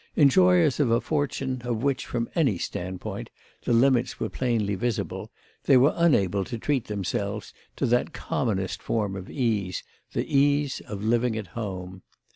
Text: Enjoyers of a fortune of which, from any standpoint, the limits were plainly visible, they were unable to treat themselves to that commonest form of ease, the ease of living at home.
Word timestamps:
Enjoyers 0.15 0.79
of 0.79 0.89
a 0.89 0.99
fortune 0.99 1.61
of 1.63 1.83
which, 1.83 2.07
from 2.07 2.27
any 2.33 2.57
standpoint, 2.57 3.29
the 3.65 3.71
limits 3.71 4.19
were 4.19 4.29
plainly 4.29 4.73
visible, 4.73 5.29
they 5.65 5.77
were 5.77 5.93
unable 5.95 6.43
to 6.43 6.57
treat 6.57 6.85
themselves 6.85 7.53
to 7.75 7.85
that 7.85 8.11
commonest 8.11 8.81
form 8.81 9.15
of 9.15 9.29
ease, 9.29 9.83
the 10.13 10.25
ease 10.25 10.81
of 10.87 11.03
living 11.03 11.37
at 11.37 11.49
home. 11.53 12.01